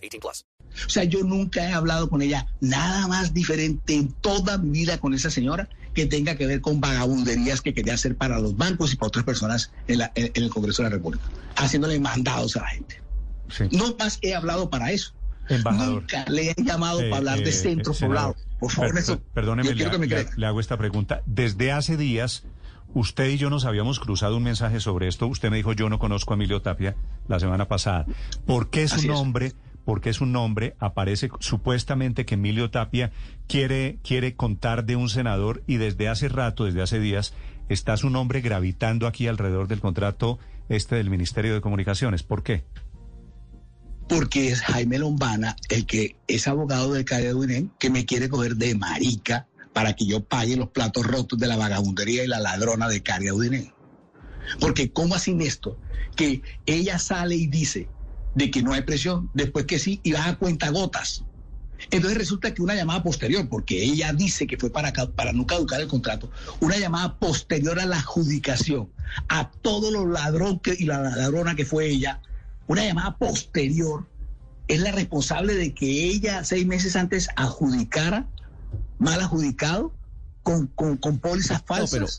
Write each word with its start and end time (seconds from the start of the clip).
18 0.00 0.20
plus. 0.20 0.46
O 0.86 0.88
sea, 0.88 1.04
yo 1.04 1.22
nunca 1.24 1.68
he 1.68 1.72
hablado 1.72 2.08
con 2.08 2.22
ella 2.22 2.46
nada 2.60 3.06
más 3.08 3.34
diferente 3.34 3.94
en 3.94 4.12
toda 4.12 4.56
mi 4.58 4.70
vida 4.70 4.98
con 4.98 5.14
esa 5.14 5.30
señora 5.30 5.68
que 5.94 6.06
tenga 6.06 6.36
que 6.36 6.46
ver 6.46 6.60
con 6.60 6.80
vagabunderías 6.80 7.60
que 7.60 7.74
quería 7.74 7.94
hacer 7.94 8.16
para 8.16 8.38
los 8.38 8.56
bancos 8.56 8.92
y 8.92 8.96
para 8.96 9.08
otras 9.08 9.24
personas 9.24 9.72
en, 9.88 9.98
la- 9.98 10.12
en- 10.14 10.30
en 10.34 10.42
el 10.44 10.50
Congreso 10.50 10.82
de 10.82 10.90
la 10.90 10.94
República, 10.96 11.24
haciéndole 11.56 11.98
mandados 11.98 12.56
a 12.56 12.60
la 12.62 12.68
gente. 12.68 13.02
Sí. 13.48 13.64
No 13.72 13.96
más 13.98 14.18
he 14.22 14.34
hablado 14.36 14.70
para 14.70 14.92
eso. 14.92 15.12
Embajador. 15.48 16.02
Nunca 16.02 16.24
le 16.28 16.50
he 16.50 16.54
llamado 16.62 17.00
Eh, 17.00 17.06
para 17.10 17.16
hablar 17.18 17.38
de 17.40 17.50
eh, 17.50 17.52
centro 17.52 17.92
eh, 17.92 17.96
senador, 17.96 18.34
poblado. 18.36 18.58
Por 18.60 18.70
favor, 18.70 18.92
per- 18.92 19.02
eso. 19.02 19.16
per- 19.18 19.26
Perdóneme, 19.32 19.74
le, 20.36 20.46
hago 20.46 20.60
esta 20.60 20.76
pregunta. 20.76 21.22
Desde 21.26 21.72
hace 21.72 21.96
días, 21.96 22.44
usted 22.94 23.28
y 23.30 23.36
yo 23.38 23.50
nos 23.50 23.64
habíamos 23.64 23.98
cruzado 23.98 24.36
un 24.36 24.44
mensaje 24.44 24.78
sobre 24.78 25.08
esto. 25.08 25.26
Usted 25.26 25.50
me 25.50 25.56
dijo, 25.56 25.72
yo 25.72 25.88
no 25.88 25.98
conozco 25.98 26.32
a 26.32 26.36
Emilio 26.36 26.62
Tapia 26.62 26.94
la 27.26 27.40
semana 27.40 27.66
pasada. 27.66 28.06
¿Por 28.46 28.70
qué 28.70 28.86
su 28.86 28.94
Así 28.94 29.08
es. 29.08 29.12
Nombre, 29.80 29.84
por 29.84 30.00
qué 30.00 30.12
su 30.12 30.26
nombre 30.26 30.76
aparece 30.78 31.30
supuestamente 31.40 32.24
que 32.24 32.34
Emilio 32.34 32.70
Tapia 32.70 33.12
quiere, 33.48 33.98
quiere 34.02 34.34
contar 34.34 34.84
de 34.84 34.96
un 34.96 35.08
senador 35.08 35.62
y 35.66 35.76
desde 35.76 36.08
hace 36.08 36.28
rato, 36.28 36.64
desde 36.64 36.82
hace 36.82 37.00
días, 37.00 37.34
está 37.68 37.96
su 37.96 38.10
nombre 38.10 38.40
gravitando 38.40 39.06
aquí 39.06 39.26
alrededor 39.26 39.68
del 39.68 39.80
contrato 39.80 40.38
este 40.68 40.96
del 40.96 41.10
Ministerio 41.10 41.54
de 41.54 41.60
Comunicaciones? 41.60 42.22
¿Por 42.22 42.42
qué? 42.42 42.64
porque 44.08 44.48
es 44.48 44.60
Jaime 44.62 44.98
Lombana 44.98 45.54
el 45.68 45.86
que 45.86 46.16
es 46.26 46.48
abogado 46.48 46.94
del 46.94 47.04
Calle 47.04 47.32
que 47.78 47.90
me 47.90 48.04
quiere 48.04 48.28
coger 48.28 48.56
de 48.56 48.74
marica 48.74 49.46
para 49.72 49.94
que 49.94 50.04
yo 50.04 50.24
pague 50.24 50.56
los 50.56 50.70
platos 50.70 51.06
rotos 51.06 51.38
de 51.38 51.46
la 51.46 51.56
vagabundería 51.56 52.24
y 52.24 52.26
la 52.26 52.40
ladrona 52.40 52.88
de 52.88 53.04
Caria. 53.04 53.32
Porque 54.58 54.90
¿cómo 54.90 55.14
así 55.14 55.36
esto? 55.40 55.78
Que 56.16 56.42
ella 56.66 56.98
sale 56.98 57.36
y 57.36 57.46
dice 57.46 57.88
de 58.34 58.50
que 58.50 58.62
no 58.62 58.72
hay 58.72 58.82
presión, 58.82 59.30
después 59.34 59.66
que 59.66 59.78
sí, 59.78 60.00
y 60.02 60.12
baja 60.12 60.36
cuenta 60.36 60.70
gotas. 60.70 61.24
Entonces 61.90 62.18
resulta 62.18 62.52
que 62.52 62.62
una 62.62 62.74
llamada 62.74 63.02
posterior, 63.02 63.48
porque 63.48 63.82
ella 63.82 64.12
dice 64.12 64.46
que 64.46 64.58
fue 64.58 64.70
para, 64.70 64.92
para 64.92 65.32
no 65.32 65.46
caducar 65.46 65.80
el 65.80 65.88
contrato, 65.88 66.30
una 66.60 66.76
llamada 66.76 67.18
posterior 67.18 67.80
a 67.80 67.86
la 67.86 67.96
adjudicación, 67.96 68.90
a 69.28 69.50
todos 69.50 69.92
los 69.92 70.06
ladrones 70.06 70.60
y 70.78 70.84
la 70.84 71.00
ladrona 71.00 71.54
que 71.54 71.64
fue 71.64 71.88
ella, 71.88 72.20
una 72.66 72.84
llamada 72.84 73.16
posterior, 73.16 74.06
es 74.68 74.80
la 74.80 74.92
responsable 74.92 75.54
de 75.54 75.74
que 75.74 76.04
ella 76.04 76.44
seis 76.44 76.66
meses 76.66 76.94
antes 76.94 77.28
adjudicara, 77.34 78.28
mal 78.98 79.20
adjudicado, 79.20 79.92
con, 80.42 80.68
con, 80.68 80.96
con 80.96 81.18
pólizas 81.18 81.62
falsas. 81.66 82.18